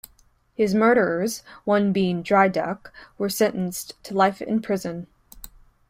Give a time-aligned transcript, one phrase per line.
[0.55, 5.05] His murderers, one being "Dry Duck", were sentenced to life in prison.